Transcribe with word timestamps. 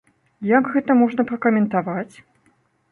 Як 0.51 0.71
гэта 0.75 0.91
можна 1.03 1.21
пракаментаваць? 1.33 2.15